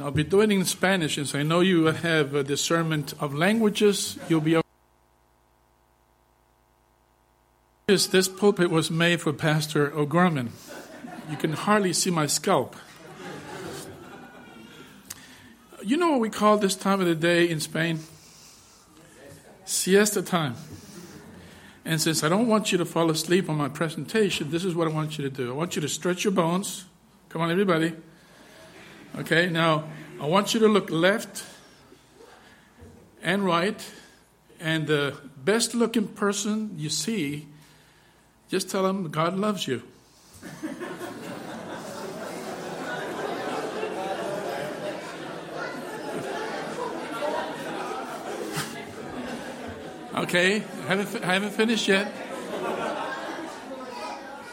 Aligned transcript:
And 0.00 0.06
I'll 0.06 0.12
be 0.12 0.24
doing 0.24 0.50
it 0.50 0.54
in 0.54 0.64
Spanish, 0.64 1.16
since 1.16 1.34
I 1.34 1.42
know 1.42 1.60
you 1.60 1.84
have 1.84 2.34
a 2.34 2.42
discernment 2.42 3.12
of 3.20 3.34
languages. 3.34 4.18
You'll 4.30 4.40
be. 4.40 4.58
This 7.86 8.26
pulpit 8.26 8.70
was 8.70 8.90
made 8.90 9.20
for 9.20 9.34
Pastor 9.34 9.92
O'Gorman. 9.92 10.52
You 11.30 11.36
can 11.36 11.52
hardly 11.52 11.92
see 11.92 12.10
my 12.10 12.24
scalp. 12.24 12.76
You 15.84 15.98
know 15.98 16.12
what 16.12 16.20
we 16.20 16.30
call 16.30 16.56
this 16.56 16.76
time 16.76 17.02
of 17.02 17.06
the 17.06 17.14
day 17.14 17.46
in 17.46 17.60
Spain? 17.60 17.98
Siesta 19.66 20.22
time. 20.22 20.54
And 21.84 22.00
since 22.00 22.24
I 22.24 22.30
don't 22.30 22.48
want 22.48 22.72
you 22.72 22.78
to 22.78 22.86
fall 22.86 23.10
asleep 23.10 23.50
on 23.50 23.56
my 23.58 23.68
presentation, 23.68 24.50
this 24.50 24.64
is 24.64 24.74
what 24.74 24.88
I 24.88 24.92
want 24.92 25.18
you 25.18 25.28
to 25.28 25.30
do. 25.30 25.50
I 25.50 25.54
want 25.54 25.76
you 25.76 25.82
to 25.82 25.90
stretch 25.90 26.24
your 26.24 26.32
bones. 26.32 26.86
Come 27.28 27.42
on, 27.42 27.50
everybody. 27.50 27.92
Okay, 29.18 29.50
now 29.50 29.84
I 30.20 30.26
want 30.26 30.54
you 30.54 30.60
to 30.60 30.68
look 30.68 30.88
left 30.88 31.44
and 33.22 33.44
right, 33.44 33.84
and 34.60 34.86
the 34.86 35.16
best 35.44 35.74
looking 35.74 36.06
person 36.06 36.74
you 36.76 36.88
see, 36.90 37.46
just 38.48 38.70
tell 38.70 38.84
them 38.84 39.10
God 39.10 39.36
loves 39.36 39.66
you. 39.66 39.82
okay, 50.14 50.56
I 50.56 50.86
haven't, 50.86 51.24
haven't 51.24 51.50
finished 51.50 51.88
yet. 51.88 52.12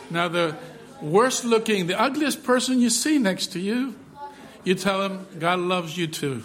Now, 0.10 0.28
the 0.30 0.56
worst 1.02 1.46
looking, 1.46 1.88
the 1.88 2.00
ugliest 2.00 2.44
person 2.44 2.80
you 2.82 2.90
see 2.90 3.20
next 3.20 3.48
to 3.48 3.60
you, 3.60 3.96
you 4.68 4.76
tell 4.76 5.02
him, 5.02 5.26
God 5.40 5.60
loves 5.60 5.98
you 5.98 6.08
too. 6.08 6.44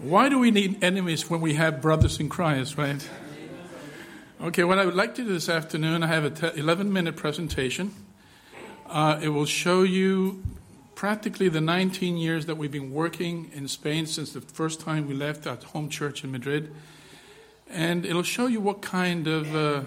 Why 0.00 0.28
do 0.28 0.40
we 0.40 0.50
need 0.50 0.82
enemies 0.82 1.30
when 1.30 1.40
we 1.40 1.54
have 1.54 1.80
brothers 1.80 2.18
in 2.18 2.28
Christ, 2.28 2.76
right? 2.76 3.08
Okay, 4.40 4.64
what 4.64 4.80
I 4.80 4.84
would 4.84 4.96
like 4.96 5.14
to 5.14 5.22
do 5.22 5.32
this 5.32 5.48
afternoon, 5.48 6.02
I 6.02 6.08
have 6.08 6.24
an 6.24 6.58
11 6.58 6.92
minute 6.92 7.14
presentation. 7.14 7.94
Uh, 8.88 9.20
it 9.22 9.28
will 9.28 9.46
show 9.46 9.84
you 9.84 10.42
practically 11.02 11.48
the 11.48 11.60
19 11.60 12.16
years 12.16 12.46
that 12.46 12.56
we've 12.56 12.70
been 12.70 12.92
working 12.92 13.50
in 13.52 13.66
Spain 13.66 14.06
since 14.06 14.34
the 14.34 14.40
first 14.40 14.78
time 14.78 15.08
we 15.08 15.14
left 15.14 15.48
our 15.48 15.56
home 15.56 15.88
church 15.88 16.22
in 16.22 16.30
Madrid. 16.30 16.72
And 17.68 18.06
it'll 18.06 18.22
show 18.22 18.46
you 18.46 18.60
what 18.60 18.82
kind 18.82 19.26
of 19.26 19.52
uh, 19.52 19.82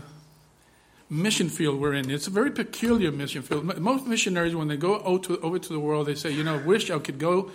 mission 1.10 1.48
field 1.48 1.80
we're 1.80 1.94
in. 1.94 2.12
It's 2.12 2.28
a 2.28 2.32
very 2.32 2.52
peculiar 2.52 3.14
mission 3.14 3.44
field. 3.44 3.80
Most 3.80 4.06
missionaries, 4.06 4.58
when 4.58 4.68
they 4.68 4.76
go 4.76 5.00
over 5.00 5.58
to, 5.58 5.70
the 5.70 5.80
world, 5.80 6.08
they 6.08 6.16
say, 6.16 6.32
you 6.32 6.44
know, 6.44 6.58
wish 6.58 6.92
I 6.92 7.00
could 7.00 7.18
go 7.18 7.50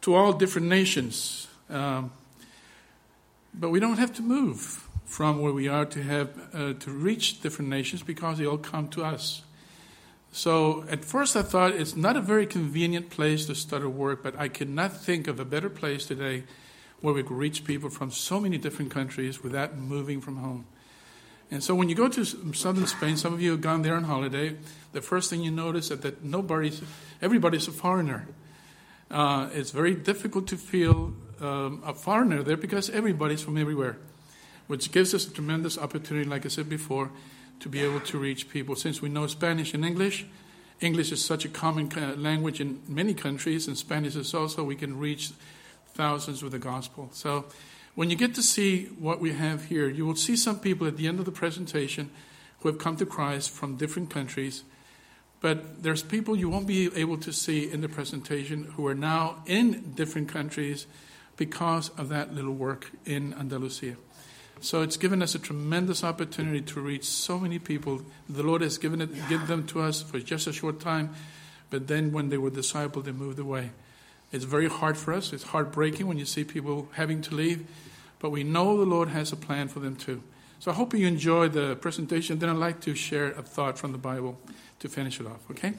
to 0.00 0.16
all 0.16 0.32
different 0.32 0.66
nations. 0.66 1.46
Um, 1.70 2.10
but 3.54 3.70
we 3.70 3.78
don't 3.78 3.98
have 3.98 4.14
to 4.14 4.22
move 4.22 4.84
from 5.04 5.40
where 5.40 5.52
we 5.52 5.68
are 5.68 5.84
to 5.84 6.02
have 6.02 6.30
uh, 6.52 6.72
to 6.72 6.90
reach 6.90 7.40
different 7.40 7.70
nations 7.70 8.02
because 8.02 8.38
they 8.38 8.46
all 8.46 8.58
come 8.58 8.88
to 8.88 9.04
us. 9.04 9.42
So 10.36 10.84
at 10.90 11.02
first 11.02 11.34
I 11.34 11.40
thought 11.40 11.72
it's 11.72 11.96
not 11.96 12.14
a 12.14 12.20
very 12.20 12.46
convenient 12.46 13.08
place 13.08 13.46
to 13.46 13.54
start 13.54 13.82
a 13.82 13.88
work, 13.88 14.22
but 14.22 14.38
I 14.38 14.48
could 14.48 14.68
not 14.68 14.94
think 14.94 15.28
of 15.28 15.40
a 15.40 15.46
better 15.46 15.70
place 15.70 16.04
today 16.04 16.44
where 17.00 17.14
we 17.14 17.22
could 17.22 17.38
reach 17.38 17.64
people 17.64 17.88
from 17.88 18.10
so 18.10 18.38
many 18.38 18.58
different 18.58 18.90
countries 18.90 19.42
without 19.42 19.78
moving 19.78 20.20
from 20.20 20.36
home. 20.36 20.66
And 21.50 21.64
so 21.64 21.74
when 21.74 21.88
you 21.88 21.94
go 21.94 22.08
to 22.08 22.22
southern 22.52 22.86
Spain, 22.86 23.16
some 23.16 23.32
of 23.32 23.40
you 23.40 23.52
have 23.52 23.62
gone 23.62 23.80
there 23.80 23.94
on 23.94 24.04
holiday, 24.04 24.58
the 24.92 25.00
first 25.00 25.30
thing 25.30 25.42
you 25.42 25.50
notice 25.50 25.90
is 25.90 26.00
that 26.00 26.22
nobody's, 26.22 26.82
everybody's 27.22 27.66
a 27.66 27.72
foreigner. 27.72 28.28
Uh, 29.10 29.48
it's 29.54 29.70
very 29.70 29.94
difficult 29.94 30.48
to 30.48 30.58
feel 30.58 31.14
um, 31.40 31.82
a 31.82 31.94
foreigner 31.94 32.42
there 32.42 32.58
because 32.58 32.90
everybody's 32.90 33.40
from 33.40 33.56
everywhere, 33.56 33.96
which 34.66 34.92
gives 34.92 35.14
us 35.14 35.26
a 35.26 35.32
tremendous 35.32 35.78
opportunity, 35.78 36.28
like 36.28 36.44
I 36.44 36.50
said 36.50 36.68
before, 36.68 37.10
to 37.60 37.68
be 37.68 37.80
able 37.80 38.00
to 38.00 38.18
reach 38.18 38.48
people. 38.48 38.76
Since 38.76 39.02
we 39.02 39.08
know 39.08 39.26
Spanish 39.26 39.74
and 39.74 39.84
English, 39.84 40.26
English 40.80 41.12
is 41.12 41.24
such 41.24 41.44
a 41.44 41.48
common 41.48 41.90
uh, 41.96 42.14
language 42.16 42.60
in 42.60 42.82
many 42.86 43.14
countries, 43.14 43.66
and 43.66 43.76
Spanish 43.76 44.14
is 44.14 44.34
also, 44.34 44.62
we 44.62 44.76
can 44.76 44.98
reach 44.98 45.30
thousands 45.94 46.42
with 46.42 46.52
the 46.52 46.58
gospel. 46.58 47.08
So 47.12 47.46
when 47.94 48.10
you 48.10 48.16
get 48.16 48.34
to 48.34 48.42
see 48.42 48.86
what 48.98 49.20
we 49.20 49.32
have 49.32 49.64
here, 49.64 49.88
you 49.88 50.04
will 50.04 50.16
see 50.16 50.36
some 50.36 50.58
people 50.58 50.86
at 50.86 50.98
the 50.98 51.08
end 51.08 51.18
of 51.18 51.24
the 51.24 51.32
presentation 51.32 52.10
who 52.60 52.68
have 52.68 52.78
come 52.78 52.96
to 52.96 53.06
Christ 53.06 53.50
from 53.50 53.76
different 53.76 54.10
countries. 54.10 54.64
But 55.40 55.82
there's 55.82 56.02
people 56.02 56.36
you 56.36 56.48
won't 56.48 56.66
be 56.66 56.94
able 56.94 57.18
to 57.18 57.32
see 57.32 57.70
in 57.70 57.80
the 57.80 57.88
presentation 57.88 58.64
who 58.76 58.86
are 58.86 58.94
now 58.94 59.42
in 59.46 59.92
different 59.94 60.28
countries 60.28 60.86
because 61.36 61.90
of 61.90 62.08
that 62.10 62.34
little 62.34 62.54
work 62.54 62.90
in 63.04 63.32
Andalusia. 63.34 63.96
So 64.60 64.82
it's 64.82 64.96
given 64.96 65.22
us 65.22 65.34
a 65.34 65.38
tremendous 65.38 66.02
opportunity 66.02 66.60
to 66.62 66.80
reach 66.80 67.04
so 67.04 67.38
many 67.38 67.58
people. 67.58 68.02
The 68.28 68.42
Lord 68.42 68.62
has 68.62 68.78
given 68.78 69.00
it, 69.00 69.10
given 69.28 69.46
them 69.46 69.66
to 69.68 69.82
us 69.82 70.02
for 70.02 70.18
just 70.18 70.46
a 70.46 70.52
short 70.52 70.80
time, 70.80 71.14
but 71.70 71.86
then 71.88 72.10
when 72.12 72.30
they 72.30 72.38
were 72.38 72.50
discipled, 72.50 73.04
they 73.04 73.12
moved 73.12 73.38
away. 73.38 73.70
It's 74.32 74.44
very 74.44 74.68
hard 74.68 74.96
for 74.96 75.12
us. 75.12 75.32
It's 75.32 75.44
heartbreaking 75.44 76.06
when 76.06 76.18
you 76.18 76.24
see 76.24 76.42
people 76.42 76.88
having 76.92 77.20
to 77.22 77.34
leave, 77.34 77.66
but 78.18 78.30
we 78.30 78.44
know 78.44 78.76
the 78.76 78.84
Lord 78.84 79.08
has 79.10 79.30
a 79.30 79.36
plan 79.36 79.68
for 79.68 79.80
them 79.80 79.94
too. 79.94 80.22
So 80.58 80.70
I 80.70 80.74
hope 80.74 80.94
you 80.94 81.06
enjoy 81.06 81.48
the 81.48 81.76
presentation. 81.76 82.38
Then 82.38 82.48
I'd 82.48 82.56
like 82.56 82.80
to 82.80 82.94
share 82.94 83.32
a 83.32 83.42
thought 83.42 83.78
from 83.78 83.92
the 83.92 83.98
Bible 83.98 84.38
to 84.80 84.88
finish 84.88 85.20
it 85.20 85.26
off. 85.26 85.48
Okay? 85.50 85.74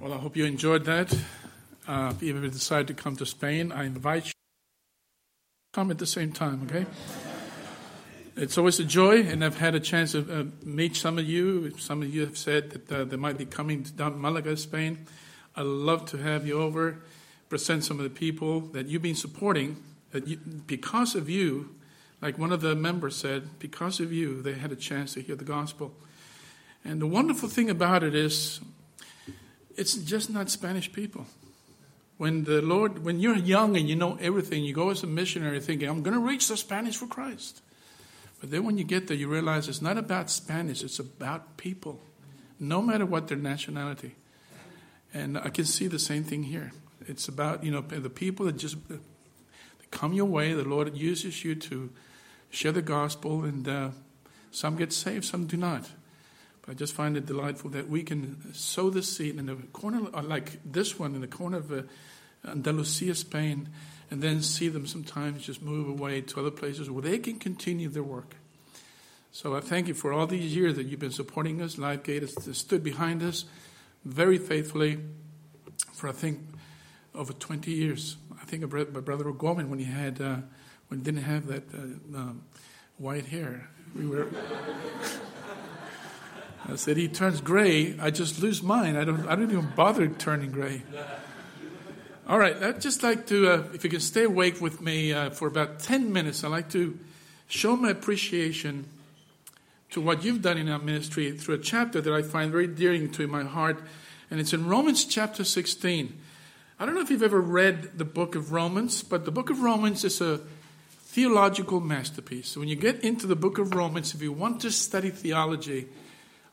Well, 0.00 0.12
I 0.12 0.16
hope 0.16 0.36
you 0.36 0.44
enjoyed 0.44 0.84
that. 0.84 1.14
Uh, 1.86 2.12
if 2.16 2.22
you 2.22 2.34
ever 2.34 2.48
decide 2.48 2.86
to 2.86 2.94
come 2.94 3.14
to 3.14 3.26
Spain, 3.26 3.70
I 3.70 3.84
invite 3.84 4.24
you 4.24 4.30
to 4.30 4.36
come 5.74 5.90
at 5.90 5.98
the 5.98 6.06
same 6.06 6.32
time, 6.32 6.66
okay? 6.66 6.86
It's 8.36 8.56
always 8.56 8.80
a 8.80 8.84
joy, 8.84 9.20
and 9.20 9.44
I've 9.44 9.58
had 9.58 9.74
a 9.74 9.80
chance 9.80 10.12
to 10.12 10.20
uh, 10.20 10.44
meet 10.64 10.96
some 10.96 11.18
of 11.18 11.26
you. 11.26 11.76
Some 11.76 12.00
of 12.00 12.12
you 12.12 12.22
have 12.22 12.38
said 12.38 12.70
that 12.70 12.92
uh, 12.92 13.04
they 13.04 13.16
might 13.16 13.36
be 13.36 13.44
coming 13.44 13.84
to 13.84 14.10
Malaga, 14.10 14.56
Spain. 14.56 15.06
I'd 15.54 15.66
love 15.66 16.06
to 16.06 16.16
have 16.16 16.46
you 16.46 16.58
over, 16.58 17.02
present 17.50 17.84
some 17.84 17.98
of 17.98 18.04
the 18.04 18.10
people 18.10 18.60
that 18.60 18.86
you've 18.86 19.02
been 19.02 19.14
supporting. 19.14 19.76
That 20.12 20.26
you, 20.26 20.38
because 20.66 21.14
of 21.14 21.28
you, 21.28 21.74
like 22.22 22.38
one 22.38 22.50
of 22.50 22.62
the 22.62 22.74
members 22.74 23.14
said, 23.14 23.58
because 23.58 24.00
of 24.00 24.10
you, 24.10 24.40
they 24.40 24.54
had 24.54 24.72
a 24.72 24.76
chance 24.76 25.12
to 25.14 25.20
hear 25.20 25.36
the 25.36 25.44
gospel. 25.44 25.94
And 26.82 26.98
the 27.02 27.06
wonderful 27.06 27.50
thing 27.50 27.68
about 27.68 28.02
it 28.02 28.14
is, 28.14 28.60
it's 29.76 29.94
just 29.96 30.30
not 30.30 30.48
Spanish 30.48 30.90
people. 30.90 31.26
When 32.16 32.44
the 32.44 32.62
Lord, 32.62 33.04
when 33.04 33.18
you're 33.18 33.36
young 33.36 33.76
and 33.76 33.88
you 33.88 33.96
know 33.96 34.16
everything, 34.20 34.64
you 34.64 34.72
go 34.72 34.90
as 34.90 35.02
a 35.02 35.06
missionary 35.06 35.60
thinking, 35.60 35.88
I'm 35.88 36.02
going 36.02 36.14
to 36.14 36.24
reach 36.24 36.48
the 36.48 36.56
Spanish 36.56 36.96
for 36.96 37.06
Christ. 37.06 37.60
But 38.40 38.50
then 38.50 38.64
when 38.64 38.78
you 38.78 38.84
get 38.84 39.08
there, 39.08 39.16
you 39.16 39.28
realize 39.28 39.68
it's 39.68 39.82
not 39.82 39.98
about 39.98 40.30
Spanish, 40.30 40.82
it's 40.82 40.98
about 40.98 41.56
people, 41.56 42.00
no 42.60 42.80
matter 42.82 43.06
what 43.06 43.28
their 43.28 43.38
nationality. 43.38 44.14
And 45.12 45.38
I 45.38 45.48
can 45.48 45.64
see 45.64 45.86
the 45.86 45.98
same 45.98 46.24
thing 46.24 46.44
here. 46.44 46.72
It's 47.06 47.28
about, 47.28 47.64
you 47.64 47.70
know, 47.70 47.80
the 47.80 48.10
people 48.10 48.46
that 48.46 48.56
just 48.58 48.76
come 49.90 50.12
your 50.12 50.26
way, 50.26 50.52
the 50.52 50.64
Lord 50.64 50.96
uses 50.96 51.44
you 51.44 51.54
to 51.54 51.90
share 52.50 52.72
the 52.72 52.82
gospel, 52.82 53.44
and 53.44 53.66
uh, 53.68 53.90
some 54.50 54.76
get 54.76 54.92
saved, 54.92 55.24
some 55.24 55.46
do 55.46 55.56
not. 55.56 55.90
But 56.64 56.72
I 56.72 56.74
just 56.74 56.94
find 56.94 57.16
it 57.16 57.26
delightful 57.26 57.70
that 57.70 57.88
we 57.88 58.02
can 58.02 58.54
sow 58.54 58.88
the 58.88 59.02
seed 59.02 59.38
in 59.38 59.48
a 59.50 59.56
corner, 59.72 60.08
uh, 60.14 60.22
like 60.22 60.60
this 60.64 60.98
one, 60.98 61.14
in 61.14 61.20
the 61.20 61.26
corner 61.26 61.58
of 61.58 61.70
uh, 61.70 61.82
Andalusia, 62.46 63.14
Spain, 63.14 63.68
and 64.10 64.22
then 64.22 64.40
see 64.40 64.68
them 64.68 64.86
sometimes 64.86 65.44
just 65.44 65.60
move 65.60 65.88
away 65.88 66.22
to 66.22 66.40
other 66.40 66.50
places 66.50 66.90
where 66.90 67.02
they 67.02 67.18
can 67.18 67.38
continue 67.38 67.88
their 67.88 68.02
work. 68.02 68.36
So 69.30 69.54
I 69.54 69.60
thank 69.60 69.88
you 69.88 69.94
for 69.94 70.12
all 70.12 70.26
these 70.26 70.54
years 70.54 70.76
that 70.76 70.86
you've 70.86 71.00
been 71.00 71.10
supporting 71.10 71.60
us. 71.60 71.76
LifeGate 71.76 72.20
has 72.20 72.56
stood 72.56 72.82
behind 72.82 73.22
us 73.22 73.44
very 74.04 74.38
faithfully 74.38 75.00
for, 75.92 76.08
I 76.08 76.12
think, 76.12 76.40
over 77.14 77.32
20 77.32 77.70
years. 77.70 78.16
I 78.40 78.44
think 78.44 78.62
my 78.62 79.00
brother 79.00 79.28
O'Gorman, 79.28 79.68
when 79.68 79.80
he 79.80 79.86
had, 79.86 80.20
uh, 80.20 80.36
when 80.88 81.00
he 81.00 81.04
didn't 81.04 81.24
have 81.24 81.46
that 81.48 81.64
uh, 81.74 81.78
um, 82.16 82.44
white 82.96 83.26
hair, 83.26 83.68
we 83.94 84.06
were. 84.06 84.28
I 86.66 86.76
said, 86.76 86.96
he 86.96 87.08
turns 87.08 87.40
gray. 87.40 87.98
I 88.00 88.10
just 88.10 88.40
lose 88.40 88.62
mine. 88.62 88.96
I 88.96 89.04
don't, 89.04 89.26
I 89.28 89.36
don't 89.36 89.50
even 89.50 89.72
bother 89.76 90.08
turning 90.08 90.50
gray. 90.50 90.82
All 92.26 92.38
right, 92.38 92.56
I'd 92.62 92.80
just 92.80 93.02
like 93.02 93.26
to, 93.26 93.50
uh, 93.50 93.62
if 93.74 93.84
you 93.84 93.90
can 93.90 94.00
stay 94.00 94.24
awake 94.24 94.60
with 94.60 94.80
me 94.80 95.12
uh, 95.12 95.28
for 95.28 95.46
about 95.46 95.80
10 95.80 96.10
minutes, 96.10 96.42
I'd 96.42 96.48
like 96.48 96.70
to 96.70 96.98
show 97.48 97.76
my 97.76 97.90
appreciation 97.90 98.86
to 99.90 100.00
what 100.00 100.24
you've 100.24 100.40
done 100.40 100.56
in 100.56 100.70
our 100.70 100.78
ministry 100.78 101.32
through 101.32 101.56
a 101.56 101.58
chapter 101.58 102.00
that 102.00 102.12
I 102.12 102.22
find 102.22 102.50
very 102.50 102.66
dear 102.66 103.06
to 103.06 103.26
my 103.26 103.44
heart, 103.44 103.82
and 104.30 104.40
it's 104.40 104.54
in 104.54 104.66
Romans 104.66 105.04
chapter 105.04 105.44
16. 105.44 106.18
I 106.80 106.84
I 106.84 106.86
don't 106.86 106.96
know 106.96 107.00
if 107.00 107.10
you've 107.10 107.22
ever 107.22 107.40
read 107.40 107.96
the 107.96 108.04
book 108.04 108.34
of 108.34 108.52
Romans, 108.52 109.02
but 109.02 109.24
the 109.24 109.30
book 109.30 109.48
of 109.48 109.60
Romans 109.60 110.04
is 110.04 110.20
a 110.20 110.40
theological 110.98 111.80
masterpiece. 111.80 112.48
So 112.48 112.60
when 112.60 112.68
you 112.68 112.76
get 112.76 113.02
into 113.04 113.26
the 113.26 113.36
book 113.36 113.56
of 113.58 113.74
Romans, 113.74 114.14
if 114.14 114.20
you 114.20 114.32
want 114.32 114.60
to 114.60 114.70
study 114.70 115.10
theology, 115.10 115.86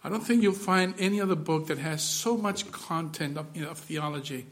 I 0.04 0.10
don't 0.10 0.24
think 0.24 0.42
you'll 0.42 0.54
find 0.54 0.96
any 0.98 1.22
other 1.22 1.36
book 1.36 1.68
that 1.68 1.78
has 1.78 2.02
so 2.02 2.36
much 2.36 2.72
content 2.72 3.38
of, 3.38 3.46
you 3.56 3.64
know, 3.64 3.70
of 3.70 3.78
theology. 3.78 4.48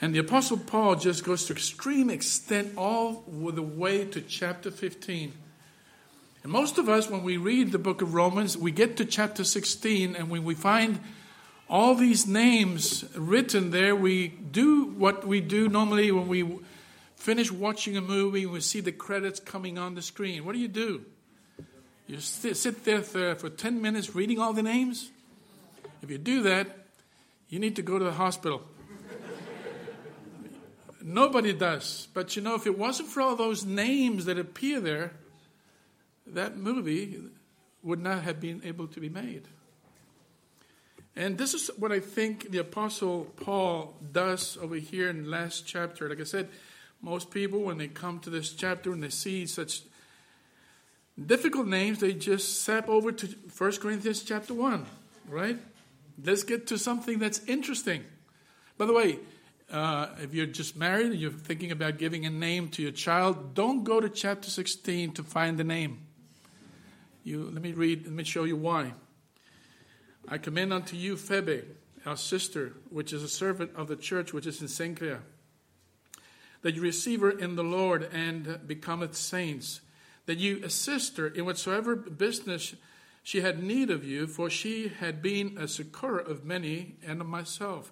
And 0.00 0.14
the 0.14 0.18
Apostle 0.18 0.58
Paul 0.58 0.96
just 0.96 1.24
goes 1.24 1.46
to 1.46 1.54
extreme 1.54 2.10
extent 2.10 2.74
all 2.76 3.24
the 3.26 3.62
way 3.62 4.04
to 4.04 4.20
chapter 4.20 4.70
15. 4.70 5.32
And 6.42 6.52
most 6.52 6.78
of 6.78 6.88
us, 6.88 7.10
when 7.10 7.24
we 7.24 7.36
read 7.36 7.72
the 7.72 7.78
book 7.78 8.02
of 8.02 8.14
Romans, 8.14 8.56
we 8.56 8.70
get 8.70 8.96
to 8.98 9.04
chapter 9.04 9.42
16, 9.42 10.14
and 10.14 10.30
when 10.30 10.44
we 10.44 10.54
find 10.54 11.00
all 11.68 11.94
these 11.94 12.26
names 12.26 13.04
written 13.16 13.70
there, 13.70 13.96
we 13.96 14.28
do 14.28 14.84
what 14.84 15.26
we 15.26 15.40
do 15.40 15.68
normally 15.68 16.12
when 16.12 16.28
we 16.28 16.58
finish 17.16 17.50
watching 17.50 17.96
a 17.96 18.00
movie 18.00 18.46
we 18.46 18.60
see 18.60 18.80
the 18.80 18.92
credits 18.92 19.40
coming 19.40 19.76
on 19.76 19.94
the 19.94 20.02
screen. 20.02 20.44
What 20.44 20.52
do 20.52 20.58
you 20.60 20.68
do? 20.68 21.04
You 22.08 22.20
sit 22.20 22.84
there 22.84 23.02
for 23.02 23.50
10 23.50 23.82
minutes 23.82 24.14
reading 24.14 24.40
all 24.40 24.54
the 24.54 24.62
names? 24.62 25.10
If 26.02 26.10
you 26.10 26.16
do 26.16 26.42
that, 26.44 26.66
you 27.50 27.58
need 27.58 27.76
to 27.76 27.82
go 27.82 27.98
to 27.98 28.04
the 28.04 28.12
hospital. 28.12 28.62
Nobody 31.02 31.52
does. 31.52 32.08
But 32.14 32.34
you 32.34 32.40
know, 32.40 32.54
if 32.54 32.66
it 32.66 32.78
wasn't 32.78 33.10
for 33.10 33.20
all 33.20 33.36
those 33.36 33.66
names 33.66 34.24
that 34.24 34.38
appear 34.38 34.80
there, 34.80 35.12
that 36.26 36.56
movie 36.56 37.20
would 37.82 38.00
not 38.02 38.22
have 38.22 38.40
been 38.40 38.62
able 38.64 38.86
to 38.88 39.00
be 39.00 39.10
made. 39.10 39.46
And 41.14 41.36
this 41.36 41.52
is 41.52 41.70
what 41.76 41.92
I 41.92 42.00
think 42.00 42.50
the 42.50 42.58
Apostle 42.58 43.24
Paul 43.36 43.96
does 44.12 44.56
over 44.62 44.76
here 44.76 45.10
in 45.10 45.24
the 45.24 45.28
last 45.28 45.66
chapter. 45.66 46.08
Like 46.08 46.20
I 46.20 46.24
said, 46.24 46.48
most 47.02 47.30
people, 47.30 47.60
when 47.60 47.76
they 47.76 47.88
come 47.88 48.18
to 48.20 48.30
this 48.30 48.50
chapter 48.54 48.92
and 48.92 49.02
they 49.02 49.10
see 49.10 49.46
such 49.46 49.82
difficult 51.26 51.66
names, 51.66 52.00
they 52.00 52.12
just 52.12 52.62
sap 52.62 52.88
over 52.88 53.12
to 53.12 53.26
1 53.26 53.72
Corinthians 53.78 54.22
chapter 54.22 54.54
1, 54.54 54.86
right? 55.28 55.58
Let's 56.22 56.42
get 56.42 56.66
to 56.68 56.78
something 56.78 57.18
that's 57.18 57.40
interesting. 57.46 58.04
By 58.76 58.86
the 58.86 58.92
way, 58.92 59.18
uh, 59.70 60.08
if 60.22 60.34
you're 60.34 60.46
just 60.46 60.76
married 60.76 61.06
and 61.06 61.16
you're 61.16 61.30
thinking 61.30 61.70
about 61.70 61.98
giving 61.98 62.24
a 62.24 62.30
name 62.30 62.68
to 62.70 62.82
your 62.82 62.92
child, 62.92 63.54
don't 63.54 63.84
go 63.84 64.00
to 64.00 64.08
chapter 64.08 64.48
16 64.48 65.12
to 65.12 65.22
find 65.22 65.58
the 65.58 65.64
name. 65.64 66.06
You, 67.24 67.50
let 67.52 67.62
me 67.62 67.72
read, 67.72 68.04
let 68.04 68.12
me 68.12 68.24
show 68.24 68.44
you 68.44 68.56
why. 68.56 68.92
I 70.26 70.38
commend 70.38 70.72
unto 70.72 70.96
you 70.96 71.16
Phoebe, 71.16 71.62
our 72.06 72.16
sister, 72.16 72.74
which 72.90 73.12
is 73.12 73.22
a 73.22 73.28
servant 73.28 73.72
of 73.74 73.88
the 73.88 73.96
church 73.96 74.32
which 74.32 74.46
is 74.46 74.60
in 74.60 74.68
Cenchrea, 74.68 75.20
that 76.62 76.74
you 76.74 76.82
receive 76.82 77.20
her 77.20 77.30
in 77.30 77.56
the 77.56 77.62
Lord 77.64 78.08
and 78.12 78.60
becometh 78.66 79.14
saints, 79.14 79.80
that 80.28 80.36
you 80.36 80.60
assist 80.62 81.16
her 81.16 81.28
in 81.28 81.46
whatsoever 81.46 81.96
business 81.96 82.74
she 83.22 83.40
had 83.40 83.62
need 83.62 83.88
of 83.88 84.04
you, 84.04 84.26
for 84.26 84.50
she 84.50 84.88
had 84.88 85.22
been 85.22 85.56
a 85.56 85.66
succorer 85.66 86.18
of 86.18 86.44
many 86.44 86.96
and 87.02 87.22
of 87.22 87.26
myself. 87.26 87.90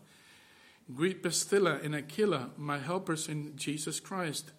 Greet 0.95 1.23
Priscilla 1.23 1.81
and 1.83 1.95
Aquila, 1.95 2.51
my 2.59 2.77
helpers 2.77 3.27
in 3.27 3.57
Jesus 3.57 4.01
Christ, 4.01 4.53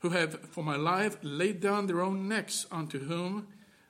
who 0.00 0.10
have 0.10 0.38
for 0.50 0.62
my 0.62 0.76
life 0.76 1.16
laid 1.22 1.60
down 1.60 1.86
their 1.86 2.02
own 2.02 2.28
necks, 2.28 2.66
unto 2.70 3.06
whom 3.06 3.46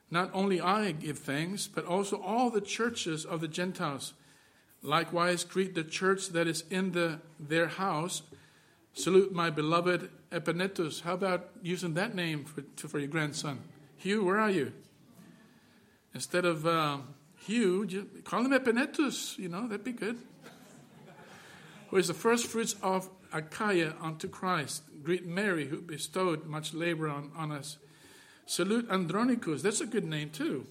not 0.09 0.29
only 0.33 0.61
I 0.61 0.93
give 0.93 1.19
thanks, 1.19 1.67
but 1.67 1.85
also 1.85 2.21
all 2.21 2.49
the 2.49 2.61
churches 2.61 3.25
of 3.25 3.41
the 3.41 3.49
Gentiles. 3.49 4.13
Likewise, 4.81 5.43
greet 5.43 5.75
the 5.75 5.83
church 5.83 6.29
that 6.29 6.47
is 6.47 6.63
in 6.69 6.93
the, 6.93 7.19
their 7.37 7.67
house. 7.67 8.21
Salute 8.93 9.33
my 9.33 9.49
beloved 9.49 10.09
Epaenetus. 10.35 11.01
How 11.01 11.13
about 11.13 11.49
using 11.61 11.93
that 11.93 12.13
name 12.13 12.43
for, 12.43 12.87
for 12.87 12.99
your 12.99 13.07
grandson? 13.07 13.59
Hugh, 13.97 14.25
where 14.25 14.39
are 14.39 14.51
you? 14.51 14.73
Instead 16.13 16.45
of 16.45 16.65
uh, 16.67 16.97
Hugh, 17.45 17.87
call 18.25 18.45
him 18.45 18.51
Epaenetus. 18.51 19.37
You 19.37 19.49
know, 19.49 19.67
that'd 19.67 19.85
be 19.85 19.93
good 19.93 20.17
who 21.87 21.97
is 21.97 22.09
the 22.09 22.13
first 22.13 22.47
fruits 22.47 22.75
of 22.83 23.09
Achaia 23.31 23.93
unto 24.01 24.27
Christ. 24.27 24.83
Greet 25.03 25.25
Mary, 25.25 25.67
who 25.67 25.81
bestowed 25.81 26.45
much 26.45 26.73
labor 26.73 27.07
on, 27.07 27.31
on 27.37 27.51
us. 27.51 27.77
Salute 28.45 28.89
Andronicus, 28.91 29.61
that's 29.61 29.81
a 29.81 29.85
good 29.85 30.05
name 30.05 30.29
too. 30.29 30.67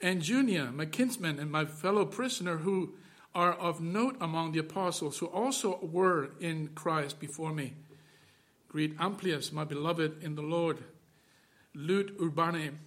And 0.00 0.22
Junia, 0.22 0.72
my 0.72 0.86
kinsman 0.86 1.38
and 1.38 1.50
my 1.50 1.64
fellow 1.66 2.04
prisoner, 2.04 2.58
who 2.58 2.94
are 3.34 3.52
of 3.52 3.80
note 3.80 4.16
among 4.20 4.52
the 4.52 4.58
apostles, 4.58 5.18
who 5.18 5.26
also 5.26 5.78
were 5.82 6.30
in 6.40 6.68
Christ 6.74 7.20
before 7.20 7.52
me. 7.52 7.74
Greet 8.70 8.96
Amplias, 8.98 9.52
my 9.52 9.64
beloved 9.64 10.22
in 10.22 10.36
the 10.36 10.42
Lord. 10.42 10.78
Lute 11.74 12.16
Urbane, 12.22 12.78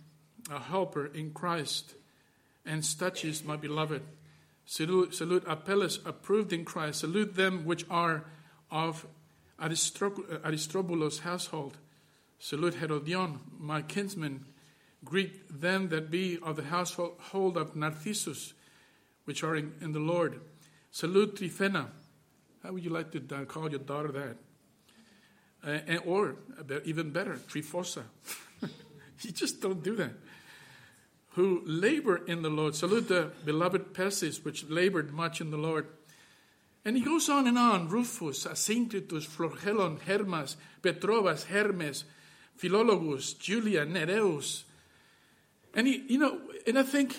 a 0.49 0.57
helper 0.57 1.07
in 1.07 1.31
Christ. 1.31 1.95
And 2.65 2.83
Stachys, 2.83 3.43
my 3.43 3.57
beloved. 3.57 4.01
Salute, 4.65 5.13
salute 5.13 5.43
Apelles, 5.45 5.99
approved 6.05 6.53
in 6.53 6.63
Christ. 6.63 7.01
Salute 7.01 7.35
them 7.35 7.65
which 7.65 7.85
are 7.89 8.23
of 8.71 9.05
Aristobulus' 9.59 11.19
household. 11.19 11.77
Salute 12.39 12.75
Herodion, 12.75 13.41
my 13.59 13.81
kinsman. 13.81 14.45
Greet 15.03 15.59
them 15.61 15.89
that 15.89 16.09
be 16.09 16.39
of 16.41 16.55
the 16.55 16.63
household 16.63 17.57
of 17.57 17.75
Narcissus, 17.75 18.53
which 19.25 19.43
are 19.43 19.57
in, 19.57 19.73
in 19.81 19.91
the 19.91 19.99
Lord. 19.99 20.39
Salute 20.91 21.35
Tryphena. 21.35 21.89
How 22.63 22.71
would 22.71 22.85
you 22.85 22.89
like 22.89 23.11
to 23.11 23.35
uh, 23.35 23.43
call 23.43 23.69
your 23.69 23.79
daughter 23.79 24.13
that? 24.13 24.37
Uh, 25.65 25.79
and, 25.87 26.01
or, 26.05 26.35
even 26.83 27.11
better, 27.11 27.35
Tryphosa. 27.35 28.03
you 29.21 29.31
just 29.31 29.61
don't 29.61 29.81
do 29.83 29.95
that 29.95 30.11
who 31.35 31.61
labor 31.65 32.21
in 32.27 32.41
the 32.41 32.49
Lord. 32.49 32.75
Salute 32.75 33.07
the 33.07 33.31
beloved 33.45 33.93
Persis, 33.93 34.43
which 34.43 34.69
labored 34.69 35.11
much 35.13 35.41
in 35.41 35.51
the 35.51 35.57
Lord. 35.57 35.87
And 36.85 36.95
he 36.95 37.03
goes 37.03 37.29
on 37.29 37.47
and 37.47 37.57
on 37.57 37.89
Rufus, 37.89 38.45
Asyncritus, 38.45 39.25
Phlogelon, 39.25 40.01
Hermas, 40.01 40.57
Patrobas, 40.81 41.45
Hermes, 41.45 42.03
Philologus, 42.59 43.37
Julia, 43.39 43.85
Nereus. 43.85 44.63
And 45.73 45.87
he, 45.87 46.03
you 46.07 46.19
know, 46.19 46.39
and 46.67 46.77
I 46.77 46.83
think, 46.83 47.15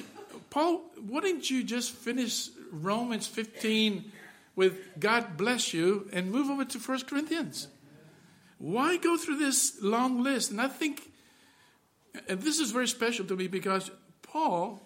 Paul, 0.50 0.82
why 1.08 1.22
didn't 1.22 1.50
you 1.50 1.64
just 1.64 1.90
finish 1.90 2.50
Romans 2.70 3.26
15 3.26 4.12
with 4.54 5.00
God 5.00 5.36
bless 5.36 5.74
you 5.74 6.08
and 6.12 6.30
move 6.30 6.50
over 6.50 6.64
to 6.64 6.78
1 6.78 7.00
Corinthians? 7.00 7.66
Why 8.64 8.96
go 8.96 9.18
through 9.18 9.36
this 9.36 9.82
long 9.82 10.22
list? 10.22 10.50
And 10.50 10.58
I 10.58 10.68
think, 10.68 11.12
and 12.26 12.40
this 12.40 12.58
is 12.58 12.70
very 12.70 12.88
special 12.88 13.26
to 13.26 13.36
me 13.36 13.46
because 13.46 13.90
Paul 14.22 14.80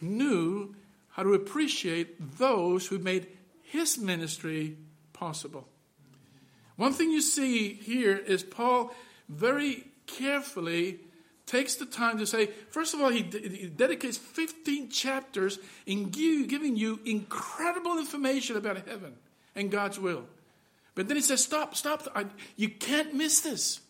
knew 0.00 0.74
how 1.10 1.24
to 1.24 1.34
appreciate 1.34 2.38
those 2.38 2.86
who 2.86 2.98
made 2.98 3.26
his 3.62 3.98
ministry 3.98 4.78
possible. 5.12 5.68
One 6.76 6.94
thing 6.94 7.10
you 7.10 7.20
see 7.20 7.74
here 7.74 8.16
is 8.16 8.42
Paul 8.42 8.90
very 9.28 9.84
carefully 10.06 11.00
takes 11.44 11.74
the 11.74 11.84
time 11.84 12.16
to 12.20 12.26
say, 12.26 12.46
first 12.70 12.94
of 12.94 13.02
all, 13.02 13.10
he, 13.10 13.22
he 13.22 13.66
dedicates 13.66 14.16
15 14.16 14.88
chapters 14.88 15.58
in 15.84 16.08
give, 16.08 16.48
giving 16.48 16.74
you 16.74 17.00
incredible 17.04 17.98
information 17.98 18.56
about 18.56 18.88
heaven 18.88 19.12
and 19.54 19.70
God's 19.70 20.00
will. 20.00 20.24
But 20.94 21.08
then 21.08 21.16
he 21.16 21.22
says, 21.22 21.42
stop, 21.42 21.74
stop. 21.74 22.06
I, 22.14 22.26
you 22.56 22.68
can't 22.68 23.14
miss 23.14 23.40
this. 23.40 23.80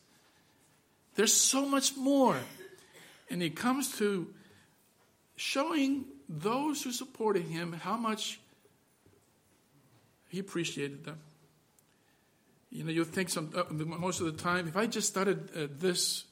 There's 1.15 1.33
so 1.33 1.67
much 1.67 1.97
more. 1.97 2.39
And 3.29 3.43
he 3.43 3.51
comes 3.51 3.97
to 3.99 4.29
showing 5.37 6.05
those 6.29 6.83
who 6.83 6.93
supported 6.93 7.45
him 7.45 7.73
how 7.73 7.97
much 7.97 8.41
he 10.29 10.39
appreciated 10.39 11.05
them. 11.05 11.19
You 12.71 12.85
know, 12.85 12.91
you 12.91 13.05
think 13.05 13.31
some 13.31 13.51
uh, 13.55 13.65
most 13.73 14.21
of 14.21 14.27
the 14.27 14.41
time, 14.41 14.69
if 14.69 14.77
I 14.77 14.87
just 14.87 15.09
started 15.09 15.51
uh, 15.57 15.67
this 15.77 16.25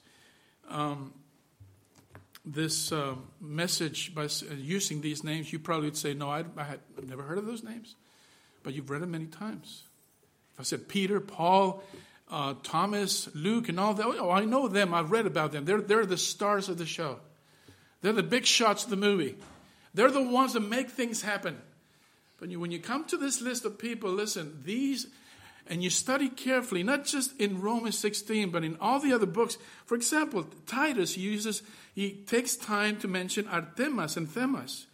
um, 0.68 1.12
this 2.44 2.92
uh, 2.92 3.16
message 3.40 4.14
by 4.14 4.24
uh, 4.26 4.54
using 4.56 5.00
these 5.00 5.24
names, 5.24 5.52
you 5.52 5.58
probably 5.58 5.86
would 5.88 5.96
say, 5.96 6.14
"No, 6.14 6.30
I, 6.30 6.44
I 6.56 6.62
had 6.62 6.80
I've 6.96 7.08
never 7.08 7.22
heard 7.22 7.38
of 7.38 7.46
those 7.46 7.64
names," 7.64 7.96
but 8.62 8.72
you've 8.72 8.88
read 8.88 9.02
them 9.02 9.10
many 9.10 9.26
times. 9.26 9.82
I 10.58 10.62
said 10.62 10.88
Peter, 10.88 11.20
Paul, 11.20 11.82
uh, 12.30 12.54
Thomas, 12.62 13.28
Luke, 13.34 13.68
and 13.68 13.78
all 13.78 13.94
that, 13.94 14.06
oh, 14.06 14.30
I 14.30 14.44
know 14.44 14.68
them. 14.68 14.92
I've 14.92 15.10
read 15.10 15.26
about 15.26 15.52
them. 15.52 15.64
They're 15.64 15.80
they're 15.80 16.06
the 16.06 16.18
stars 16.18 16.68
of 16.68 16.78
the 16.78 16.86
show. 16.86 17.20
They're 18.02 18.12
the 18.12 18.22
big 18.22 18.44
shots 18.44 18.84
of 18.84 18.90
the 18.90 18.96
movie. 18.96 19.36
They're 19.94 20.10
the 20.10 20.22
ones 20.22 20.52
that 20.52 20.60
make 20.60 20.90
things 20.90 21.22
happen. 21.22 21.58
But 22.38 22.50
when 22.56 22.70
you 22.70 22.78
come 22.78 23.04
to 23.06 23.16
this 23.16 23.40
list 23.40 23.64
of 23.64 23.78
people, 23.78 24.10
listen, 24.12 24.62
these, 24.64 25.08
and 25.66 25.82
you 25.82 25.90
study 25.90 26.28
carefully, 26.28 26.82
not 26.82 27.04
just 27.04 27.38
in 27.40 27.60
Romans 27.60 27.98
16, 27.98 28.50
but 28.50 28.62
in 28.62 28.76
all 28.80 29.00
the 29.00 29.12
other 29.12 29.26
books. 29.26 29.58
For 29.86 29.96
example, 29.96 30.46
Titus 30.66 31.16
uses, 31.16 31.62
he 31.94 32.12
takes 32.26 32.54
time 32.54 32.96
to 32.98 33.08
mention 33.08 33.46
Artemas 33.46 34.16
and 34.16 34.28
Themas. 34.28 34.84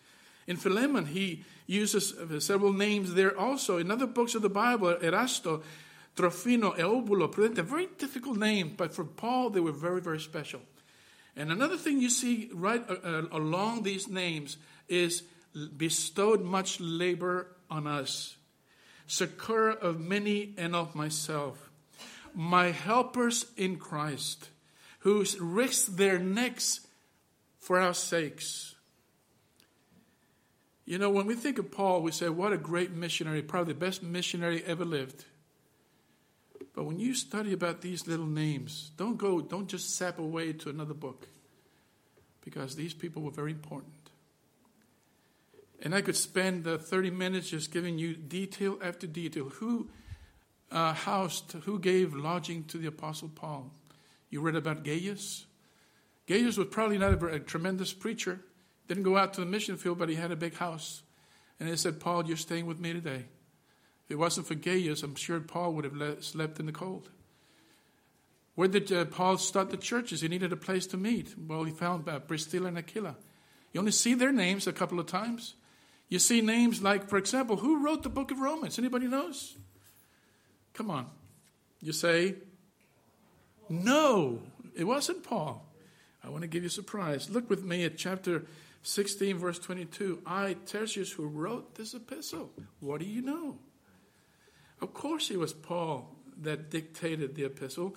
In 0.47 0.57
Philemon, 0.57 1.07
he 1.07 1.45
uses 1.67 2.15
several 2.45 2.73
names 2.73 3.15
there 3.15 3.39
also. 3.39 3.79
In 3.79 3.91
other 3.91 4.07
books 4.07 4.35
of 4.35 4.43
the 4.43 4.51
Bible, 4.51 4.95
Erasto, 5.01 5.63
Trofimo, 6.17 6.77
Eubulo, 6.77 7.33
Prudente, 7.33 7.65
very 7.65 7.89
difficult 7.99 8.37
names, 8.37 8.75
but 8.77 8.95
for 8.95 9.05
Paul, 9.05 9.51
they 9.51 9.61
were 9.61 9.73
very, 9.73 10.01
very 10.01 10.21
special. 10.21 10.61
And 11.37 11.51
another 11.51 11.77
thing 11.77 12.01
you 12.01 12.11
see 12.11 12.51
right 12.53 12.85
uh, 12.89 12.95
uh, 13.03 13.23
along 13.33 13.83
these 13.83 14.09
names 14.09 14.57
is 14.89 15.25
bestowed 15.77 16.43
much 16.43 16.79
labor 16.81 17.49
on 17.71 17.87
us, 17.87 18.37
succor 19.07 19.71
of 19.71 19.99
many 19.99 20.55
and 20.57 20.77
of 20.77 20.95
myself, 20.95 21.71
my 22.35 22.71
helpers 22.71 23.47
in 23.57 23.77
Christ, 23.77 24.51
who 25.01 25.25
risk 25.41 25.97
their 25.97 26.19
necks 26.19 26.87
for 27.59 27.81
our 27.81 27.95
sakes. 27.95 28.74
You 30.87 30.99
know, 30.99 31.09
when 31.09 31.27
we 31.27 31.35
think 31.35 31.59
of 31.59 31.71
Paul, 31.71 32.03
we 32.03 32.13
say, 32.13 32.29
what 32.29 32.53
a 32.53 32.59
great 32.59 32.91
missionary, 32.93 33.43
probably 33.43 33.73
the 33.73 33.81
best 33.81 34.03
missionary 34.03 34.63
ever 34.65 34.85
lived. 34.85 35.25
But 36.75 36.85
when 36.85 36.99
you 36.99 37.15
study 37.15 37.53
about 37.53 37.81
these 37.81 38.07
little 38.07 38.27
names, 38.27 38.91
don't 38.97 39.17
go, 39.17 39.41
don't 39.41 39.69
just 39.69 39.97
sap 39.97 40.19
away 40.19 40.53
to 40.53 40.69
another 40.69 40.95
book, 40.95 41.29
because 42.45 42.77
these 42.77 42.93
people 42.93 43.23
were 43.23 43.31
very 43.31 43.53
important. 43.53 43.95
And 45.81 45.95
I 45.95 46.03
could 46.03 46.17
spend 46.17 46.67
uh, 46.67 46.79
30 46.79 47.11
minutes 47.11 47.51
just 47.51 47.73
giving 47.73 47.99
you 47.99 48.15
detail 48.15 48.79
after 48.83 49.07
detail. 49.07 49.51
Who 49.51 49.89
uh, 50.71 50.93
housed, 50.93 51.53
who 51.65 51.79
gave 51.79 52.15
lodging 52.15 52.65
to 52.65 52.79
the 52.79 52.89
Apostle 52.89 53.31
Paul? 53.35 53.71
You 54.31 54.41
read 54.41 54.57
about 54.57 54.83
Gaius? 54.83 55.47
Gaius 56.27 56.57
was 56.57 56.69
probably 56.69 56.99
not 56.99 57.23
a, 57.23 57.27
a 57.27 57.39
tremendous 57.39 57.93
preacher, 57.93 58.41
didn't 58.89 59.03
go 59.03 59.17
out 59.17 59.35
to 59.35 59.41
the 59.41 59.47
mission 59.47 59.77
field, 59.77 59.99
but 59.99 60.09
he 60.09 60.15
had 60.15 60.31
a 60.31 60.37
big 60.37 60.55
house. 60.55 61.03
And 61.59 61.69
they 61.69 61.77
said, 61.77 62.01
Paul, 62.01 62.27
you're 62.27 62.37
staying 62.37 62.67
with 62.67 62.81
me 62.81 62.93
today. 62.93 63.25
If 64.05 64.11
it 64.11 64.17
wasn't 64.17 64.47
for 64.47 64.55
Gaius, 64.55 65.03
I'm 65.03 65.15
sure 65.15 65.41
Paul 65.41 65.73
would 65.75 65.85
have 65.85 66.25
slept 66.25 66.61
in 66.61 66.67
the 66.67 66.73
cold. 66.73 67.09
Where 68.55 68.69
did 68.69 68.93
uh, 68.93 69.07
Paul 69.07 69.39
start 69.39 69.71
the 69.71 69.77
churches? 69.77 70.21
He 70.21 70.29
needed 70.29 70.53
a 70.53 70.57
place 70.57 70.87
to 70.89 70.97
meet. 70.97 71.35
Well, 71.37 71.65
he 71.65 71.73
found 71.73 72.09
uh, 72.09 72.21
Priscilla 72.21 72.69
and 72.69 72.79
Aquila. 72.79 73.17
You 73.73 73.81
only 73.81 73.93
see 73.93 74.15
their 74.15 74.31
names 74.31 74.67
a 74.67 74.73
couple 74.73 75.01
of 75.01 75.07
times. 75.07 75.55
You 76.09 76.19
see 76.19 76.41
names 76.41 76.83
like, 76.83 77.09
for 77.09 77.17
example, 77.17 77.57
who 77.57 77.85
wrote 77.85 78.03
the 78.03 78.09
book 78.09 78.31
of 78.31 78.39
Romans? 78.39 78.79
Anybody 78.79 79.09
knows? 79.09 79.57
Come 80.75 80.91
on. 80.91 81.07
You 81.81 81.93
say, 81.93 82.37
no, 83.69 84.41
it 84.77 84.85
wasn't 84.85 85.25
Paul. 85.25 85.67
I 86.23 86.29
want 86.29 86.43
to 86.43 86.49
give 86.49 86.63
you 86.63 86.69
a 86.69 86.71
surprise. 86.71 87.29
Look 87.31 87.51
with 87.51 87.65
me 87.65 87.85
at 87.85 87.99
chapter 87.99 88.45
16, 88.85 89.39
verse 89.39 89.59
22. 89.59 90.23
I, 90.27 90.57
Tertius, 90.67 91.11
who 91.11 91.27
wrote 91.27 91.75
this 91.75 91.95
epistle. 91.95 92.53
What 92.81 93.01
do 93.01 93.07
you 93.07 93.23
know? 93.23 93.59
Of 94.81 94.93
course, 94.93 95.31
it 95.31 95.39
was 95.39 95.55
Paul 95.55 96.15
that 96.43 96.71
dictated 96.71 97.35
the 97.35 97.45
epistle. 97.45 97.97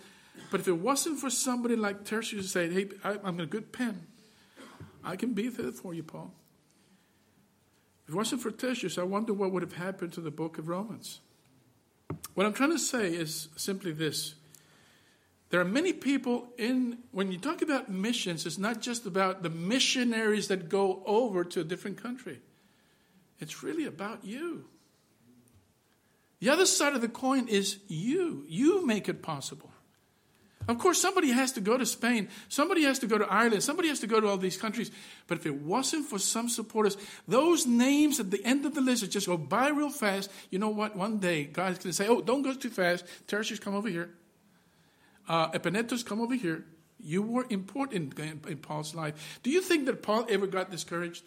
But 0.50 0.62
if 0.62 0.68
it 0.68 0.80
wasn't 0.80 1.20
for 1.20 1.30
somebody 1.30 1.76
like 1.76 2.06
Tertius 2.06 2.46
to 2.46 2.50
say, 2.50 2.72
hey, 2.72 2.88
I'm 3.04 3.40
a 3.40 3.46
good 3.46 3.74
pen, 3.74 4.08
I 5.04 5.16
can 5.18 5.34
be 5.34 5.50
there 5.50 5.72
for 5.72 5.94
you, 5.94 6.04
Paul. 6.04 6.34
If 8.08 8.14
it 8.14 8.18
wasn't 8.18 8.42
for 8.42 8.52
Tertius, 8.52 8.98
I 8.98 9.04
wonder 9.04 9.34
what 9.34 9.52
would 9.52 9.64
have 9.64 9.74
happened 9.74 10.14
to 10.14 10.22
the 10.22 10.32
book 10.32 10.58
of 10.58 10.70
Romans. 10.70 11.20
What 12.34 12.46
I'm 12.46 12.54
trying 12.54 12.72
to 12.72 12.80
say 12.80 13.14
is 13.14 13.50
simply 13.58 13.92
this. 13.92 14.36
There 15.50 15.62
are 15.62 15.66
many 15.66 15.94
people 15.94 16.50
in, 16.58 16.98
when 17.12 17.32
you 17.32 17.38
talk 17.38 17.62
about 17.62 17.90
missions, 17.90 18.46
it's 18.46 18.58
not 18.58 18.82
just 18.82 19.06
about 19.06 19.44
the 19.44 19.50
missionaries 19.50 20.50
that 20.50 20.68
go 20.68 21.02
over 21.06 21.46
to 21.46 21.62
a 21.62 21.64
different 21.64 22.02
country. 22.02 22.42
It's 23.40 23.64
really 23.64 23.86
about 23.86 24.26
you. 24.26 24.66
The 26.40 26.50
other 26.50 26.66
side 26.66 26.94
of 26.94 27.02
the 27.02 27.08
coin 27.08 27.48
is 27.48 27.80
you. 27.88 28.44
You 28.48 28.86
make 28.86 29.08
it 29.08 29.22
possible. 29.22 29.72
Of 30.68 30.80
course, 30.80 31.02
somebody 31.02 31.32
has 31.32 31.54
to 31.54 31.62
go 31.62 31.78
to 31.78 31.86
Spain. 31.86 32.28
Somebody 32.50 32.84
has 32.84 33.00
to 33.00 33.08
go 33.08 33.18
to 33.18 33.26
Ireland. 33.26 33.64
Somebody 33.64 33.88
has 33.88 34.02
to 34.02 34.08
go 34.08 34.20
to 34.20 34.28
all 34.28 34.38
these 34.38 34.58
countries. 34.58 34.92
But 35.28 35.38
if 35.38 35.46
it 35.46 35.62
wasn't 35.62 36.08
for 36.08 36.20
some 36.20 36.50
supporters, 36.50 36.98
those 37.26 37.66
names 37.66 38.20
at 38.20 38.32
the 38.32 38.44
end 38.44 38.66
of 38.66 38.76
the 38.76 38.82
list 38.82 39.02
would 39.02 39.12
just 39.12 39.28
go 39.28 39.38
by 39.38 39.70
real 39.70 39.90
fast. 39.90 40.30
You 40.50 40.60
know 40.60 40.68
what? 40.68 40.98
One 40.98 41.20
day, 41.20 41.46
God's 41.46 41.80
going 41.80 41.92
to 41.92 41.94
say, 41.94 42.08
oh, 42.10 42.20
don't 42.20 42.42
go 42.42 42.54
too 42.54 42.70
fast. 42.70 43.06
Tertius, 43.28 43.60
come 43.60 43.76
over 43.76 43.88
here. 43.88 44.10
Uh, 45.28 45.50
come 46.06 46.22
over 46.22 46.36
here. 46.36 46.66
You 47.00 47.22
were 47.22 47.46
important 47.50 48.18
in, 48.18 48.42
in 48.48 48.58
Paul's 48.58 48.96
life. 48.96 49.40
Do 49.44 49.50
you 49.50 49.62
think 49.62 49.86
that 49.86 50.02
Paul 50.02 50.26
ever 50.30 50.48
got 50.48 50.72
discouraged? 50.72 51.24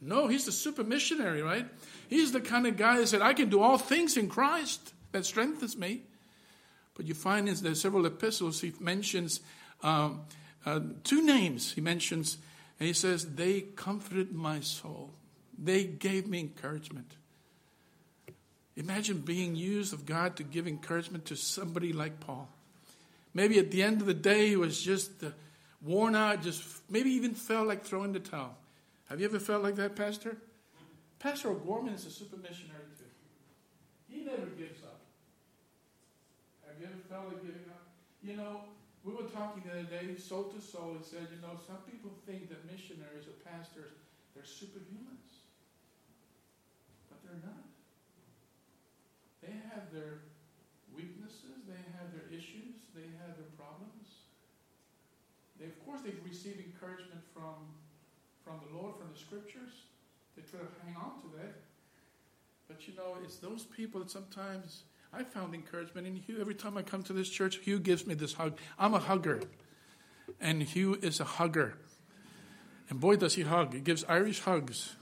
No, 0.00 0.28
he's 0.28 0.46
the 0.46 0.52
super 0.52 0.84
missionary, 0.84 1.42
right? 1.42 1.66
He's 2.08 2.32
the 2.32 2.40
kind 2.40 2.66
of 2.66 2.76
guy 2.76 2.98
that 2.98 3.08
said, 3.08 3.20
I 3.20 3.34
can 3.34 3.48
do 3.48 3.60
all 3.60 3.78
things 3.78 4.16
in 4.16 4.28
Christ 4.28 4.94
that 5.12 5.26
strengthens 5.26 5.76
me. 5.76 6.02
But 6.94 7.06
you 7.06 7.14
find 7.14 7.48
in 7.48 7.54
the 7.56 7.74
several 7.74 8.06
epistles, 8.06 8.60
he 8.60 8.72
mentions 8.80 9.40
um, 9.82 10.22
uh, 10.64 10.80
two 11.04 11.22
names. 11.22 11.72
He 11.72 11.80
mentions, 11.80 12.38
and 12.78 12.86
he 12.86 12.92
says, 12.92 13.34
They 13.34 13.60
comforted 13.60 14.32
my 14.32 14.60
soul, 14.60 15.10
they 15.56 15.84
gave 15.84 16.26
me 16.26 16.40
encouragement. 16.40 17.12
Imagine 18.76 19.18
being 19.18 19.56
used 19.56 19.92
of 19.92 20.06
God 20.06 20.36
to 20.36 20.44
give 20.44 20.68
encouragement 20.68 21.24
to 21.26 21.36
somebody 21.36 21.92
like 21.92 22.20
Paul. 22.20 22.48
Maybe 23.34 23.58
at 23.58 23.70
the 23.70 23.82
end 23.82 24.00
of 24.00 24.06
the 24.06 24.14
day, 24.14 24.48
he 24.48 24.56
was 24.56 24.80
just 24.80 25.22
uh, 25.22 25.30
worn 25.82 26.14
out, 26.14 26.42
just 26.42 26.64
maybe 26.90 27.10
even 27.10 27.34
felt 27.34 27.66
like 27.66 27.84
throwing 27.84 28.12
the 28.12 28.20
towel. 28.20 28.56
Have 29.08 29.20
you 29.20 29.26
ever 29.26 29.38
felt 29.38 29.62
like 29.62 29.76
that, 29.76 29.96
Pastor? 29.96 30.36
Pastor 31.18 31.50
O'Gorman 31.50 31.94
is 31.94 32.06
a 32.06 32.10
super 32.10 32.36
missionary 32.36 32.86
too. 32.96 33.04
He 34.08 34.24
never 34.24 34.46
gives 34.56 34.82
up. 34.84 35.00
Have 36.66 36.76
you 36.80 36.86
ever 36.86 37.02
felt 37.08 37.32
like 37.32 37.42
giving 37.42 37.66
up? 37.70 37.88
You 38.22 38.36
know, 38.36 38.62
we 39.04 39.12
were 39.14 39.30
talking 39.30 39.62
the 39.64 39.72
other 39.72 39.88
day, 39.88 40.14
soul 40.16 40.52
to 40.52 40.60
soul, 40.60 40.92
and 40.94 41.04
said, 41.04 41.26
you 41.32 41.40
know, 41.40 41.56
some 41.66 41.78
people 41.90 42.10
think 42.26 42.48
that 42.50 42.60
missionaries 42.70 43.24
or 43.24 43.34
pastors, 43.40 43.96
they're 44.34 44.44
superhumans. 44.44 45.40
But 47.08 47.24
they're 47.24 47.40
not. 47.40 47.64
They 49.40 49.54
have 49.72 49.88
their 49.92 50.28
weaknesses, 50.94 51.64
they 51.64 51.80
have 51.96 52.12
their 52.12 52.28
issues, 52.28 52.67
they 52.98 53.14
have 53.22 53.38
their 53.38 53.52
problems. 53.54 54.26
They, 55.58 55.66
of 55.66 55.78
course, 55.86 56.00
they've 56.02 56.20
received 56.26 56.58
encouragement 56.58 57.22
from 57.34 57.70
from 58.44 58.60
the 58.66 58.78
Lord, 58.78 58.96
from 58.96 59.08
the 59.12 59.18
scriptures. 59.18 59.84
They 60.34 60.42
try 60.42 60.60
to 60.60 60.66
hang 60.82 60.96
on 60.96 61.20
to 61.20 61.36
that. 61.36 61.60
But 62.66 62.86
you 62.88 62.94
know, 62.96 63.16
it's 63.22 63.36
those 63.36 63.64
people 63.64 64.00
that 64.00 64.10
sometimes 64.10 64.84
I 65.12 65.22
found 65.22 65.54
encouragement 65.54 66.06
in 66.06 66.16
Hugh. 66.16 66.38
Every 66.40 66.54
time 66.54 66.78
I 66.78 66.82
come 66.82 67.02
to 67.04 67.12
this 67.12 67.28
church, 67.28 67.58
Hugh 67.58 67.78
gives 67.78 68.06
me 68.06 68.14
this 68.14 68.34
hug. 68.34 68.58
I'm 68.78 68.94
a 68.94 68.98
hugger. 68.98 69.40
And 70.40 70.62
Hugh 70.62 70.98
is 71.02 71.20
a 71.20 71.24
hugger. 71.24 71.74
And 72.88 73.00
boy, 73.00 73.16
does 73.16 73.34
he 73.34 73.42
hug. 73.42 73.74
He 73.74 73.80
gives 73.80 74.04
Irish 74.04 74.40
hugs. 74.40 74.94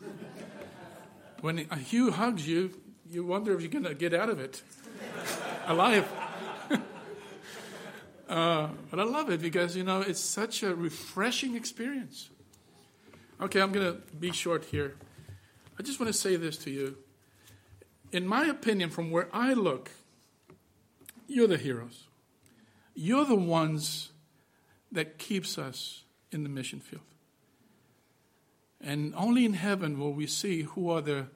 when 1.40 1.58
Hugh 1.58 2.10
hugs 2.10 2.48
you, 2.48 2.80
you 3.08 3.24
wonder 3.24 3.54
if 3.54 3.60
you're 3.60 3.70
going 3.70 3.84
to 3.84 3.94
get 3.94 4.12
out 4.12 4.28
of 4.28 4.40
it 4.40 4.62
alive. 5.66 6.08
Uh, 8.28 8.68
but 8.90 8.98
I 8.98 9.04
love 9.04 9.30
it 9.30 9.40
because, 9.40 9.76
you 9.76 9.84
know, 9.84 10.00
it's 10.00 10.20
such 10.20 10.62
a 10.62 10.74
refreshing 10.74 11.54
experience. 11.54 12.30
Okay, 13.40 13.60
I'm 13.60 13.72
going 13.72 13.94
to 13.94 14.00
be 14.16 14.32
short 14.32 14.64
here. 14.64 14.96
I 15.78 15.82
just 15.82 16.00
want 16.00 16.12
to 16.12 16.18
say 16.18 16.36
this 16.36 16.56
to 16.58 16.70
you. 16.70 16.96
In 18.12 18.26
my 18.26 18.46
opinion, 18.46 18.90
from 18.90 19.10
where 19.10 19.28
I 19.32 19.52
look, 19.52 19.90
you're 21.26 21.48
the 21.48 21.58
heroes. 21.58 22.04
You're 22.94 23.26
the 23.26 23.36
ones 23.36 24.10
that 24.90 25.18
keeps 25.18 25.58
us 25.58 26.04
in 26.32 26.42
the 26.42 26.48
mission 26.48 26.80
field. 26.80 27.02
And 28.80 29.14
only 29.16 29.44
in 29.44 29.54
heaven 29.54 29.98
will 29.98 30.12
we 30.12 30.26
see 30.26 30.62
who 30.62 30.90
are 30.90 31.00
the, 31.00 31.26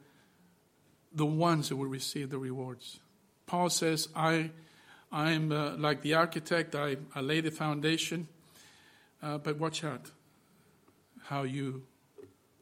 the 1.13 1.27
ones 1.27 1.69
that 1.69 1.77
will 1.77 1.87
receive 1.87 2.31
the 2.31 2.39
rewards. 2.39 3.01
Paul 3.47 3.69
says, 3.69 4.09
I, 4.15 4.51
I'm 5.13 5.51
uh, 5.51 5.77
like 5.77 6.03
the 6.03 6.15
architect, 6.15 6.75
I, 6.75 6.97
I 7.15 7.21
lay 7.21 7.41
the 7.41 7.51
foundation, 7.51 8.29
uh, 9.23 9.39
but 9.39 9.59
watch 9.59 9.83
out 9.83 10.11
how 11.25 11.43
you 11.43 11.83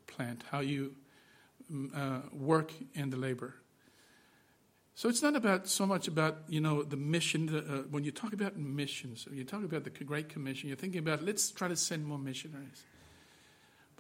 plant, 0.07 0.45
how 0.51 0.61
you 0.61 0.95
mm, 1.71 1.95
uh, 1.95 2.21
work 2.33 2.73
in 2.95 3.11
the 3.11 3.17
labor. 3.17 3.55
So 4.95 5.09
it's 5.09 5.23
not 5.23 5.37
about 5.37 5.69
so 5.69 5.87
much 5.87 6.09
about 6.09 6.39
you 6.49 6.61
know 6.61 6.83
the 6.83 6.97
mission. 6.97 7.55
Uh, 7.55 7.83
when 7.91 8.03
you 8.03 8.11
talk 8.11 8.33
about 8.33 8.57
missions, 8.57 9.29
you 9.31 9.45
talk 9.45 9.63
about 9.63 9.85
the 9.85 9.91
Great 9.91 10.29
Commission. 10.29 10.69
You're 10.69 10.77
thinking 10.77 10.99
about 10.99 11.23
let's 11.23 11.51
try 11.51 11.69
to 11.69 11.77
send 11.77 12.05
more 12.05 12.19
missionaries. 12.19 12.83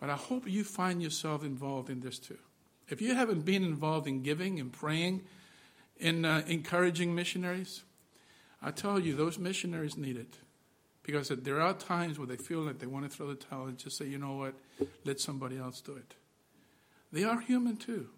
But 0.00 0.10
I 0.10 0.16
hope 0.16 0.48
you 0.48 0.64
find 0.64 1.02
yourself 1.02 1.44
involved 1.44 1.90
in 1.90 2.00
this 2.00 2.18
too. 2.18 2.38
If 2.88 3.00
you 3.02 3.14
haven't 3.14 3.44
been 3.44 3.62
involved 3.62 4.06
in 4.06 4.22
giving 4.22 4.58
and 4.58 4.72
praying, 4.72 5.22
in 5.98 6.24
uh, 6.24 6.42
encouraging 6.46 7.14
missionaries, 7.14 7.84
I 8.60 8.70
tell 8.70 8.98
you 8.98 9.14
those 9.14 9.38
missionaries 9.38 9.96
need 9.96 10.16
it. 10.16 10.38
Because 11.02 11.28
there 11.28 11.60
are 11.60 11.72
times 11.72 12.18
where 12.18 12.26
they 12.26 12.36
feel 12.36 12.60
like 12.60 12.80
they 12.80 12.86
want 12.86 13.10
to 13.10 13.16
throw 13.16 13.28
the 13.28 13.34
towel 13.34 13.66
and 13.66 13.78
just 13.78 13.96
say, 13.96 14.06
you 14.06 14.18
know 14.18 14.34
what, 14.34 14.54
let 15.04 15.20
somebody 15.20 15.56
else 15.56 15.80
do 15.80 15.92
it. 15.96 16.14
They 17.12 17.24
are 17.24 17.40
human 17.40 17.76
too. 17.76 18.10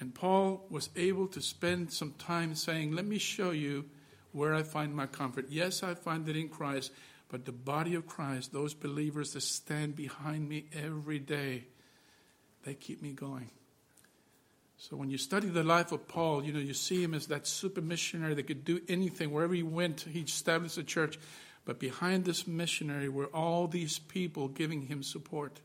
And 0.00 0.14
Paul 0.14 0.64
was 0.70 0.90
able 0.94 1.26
to 1.28 1.40
spend 1.42 1.92
some 1.92 2.12
time 2.12 2.54
saying, 2.54 2.92
Let 2.92 3.04
me 3.04 3.18
show 3.18 3.50
you 3.50 3.86
where 4.32 4.54
I 4.54 4.62
find 4.62 4.94
my 4.94 5.06
comfort. 5.06 5.46
Yes, 5.48 5.82
I 5.82 5.94
find 5.94 6.28
it 6.28 6.36
in 6.36 6.48
Christ, 6.48 6.92
but 7.28 7.44
the 7.44 7.52
body 7.52 7.94
of 7.94 8.06
Christ, 8.06 8.52
those 8.52 8.74
believers 8.74 9.32
that 9.32 9.40
stand 9.40 9.96
behind 9.96 10.48
me 10.48 10.66
every 10.72 11.18
day, 11.18 11.64
they 12.64 12.74
keep 12.74 13.02
me 13.02 13.12
going. 13.12 13.50
So 14.80 14.96
when 14.96 15.10
you 15.10 15.18
study 15.18 15.48
the 15.48 15.64
life 15.64 15.90
of 15.90 16.06
Paul, 16.06 16.44
you 16.44 16.52
know, 16.52 16.60
you 16.60 16.72
see 16.72 17.02
him 17.02 17.12
as 17.12 17.26
that 17.26 17.48
super 17.48 17.80
missionary 17.80 18.34
that 18.34 18.46
could 18.46 18.64
do 18.64 18.80
anything. 18.88 19.32
Wherever 19.32 19.52
he 19.52 19.64
went, 19.64 20.02
he 20.02 20.20
established 20.20 20.78
a 20.78 20.84
church. 20.84 21.18
But 21.64 21.80
behind 21.80 22.24
this 22.24 22.46
missionary 22.46 23.08
were 23.08 23.26
all 23.26 23.66
these 23.66 23.98
people 23.98 24.46
giving 24.46 24.82
him 24.82 25.02
support. 25.02 25.60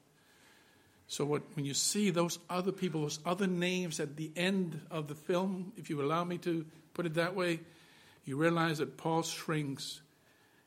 So 1.08 1.26
what, 1.26 1.44
when 1.54 1.64
you 1.64 1.76
see 1.76 2.10
those 2.10 2.40
other 2.50 2.72
people, 2.72 3.02
those 3.02 3.20
other 3.24 3.46
names 3.46 4.00
at 4.00 4.16
the 4.18 4.32
end 4.36 4.82
of 4.90 5.08
the 5.08 5.16
film, 5.16 5.74
if 5.78 5.92
you 5.92 6.02
allow 6.02 6.24
me 6.24 6.40
to 6.40 6.66
put 6.96 7.06
it 7.06 7.14
that 7.14 7.36
way, 7.36 7.60
you 8.26 8.36
realize 8.36 8.80
that 8.80 8.98
Paul 8.98 9.22
shrinks 9.22 10.02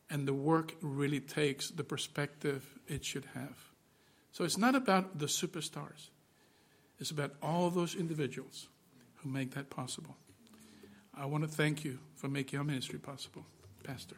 and 0.08 0.26
the 0.26 0.34
work 0.34 0.76
really 0.80 1.20
takes 1.20 1.70
the 1.70 1.82
perspective 1.82 2.64
it 2.86 3.04
should 3.04 3.24
have. 3.34 3.58
So 4.30 4.44
it's 4.44 4.58
not 4.58 4.76
about 4.76 5.18
the 5.18 5.26
superstars. 5.26 6.10
It's 6.98 7.10
about 7.10 7.32
all 7.42 7.70
those 7.70 7.94
individuals 7.94 8.68
who 9.16 9.28
make 9.28 9.54
that 9.54 9.70
possible. 9.70 10.16
I 11.14 11.26
want 11.26 11.44
to 11.44 11.48
thank 11.48 11.84
you 11.84 11.98
for 12.14 12.28
making 12.28 12.58
our 12.58 12.64
ministry 12.64 12.98
possible, 12.98 13.44
Pastor. 13.84 14.16